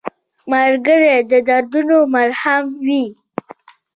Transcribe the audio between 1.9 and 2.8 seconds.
مرهم